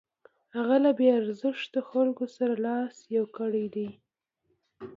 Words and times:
هغه 0.55 0.77
له 0.83 0.91
بې 0.97 1.07
ارزښتو 1.19 1.79
خلکو 1.91 2.25
سره 2.35 2.53
لاس 2.67 2.95
یو 3.17 3.25
کړی 3.37 3.65
دی. 3.75 3.89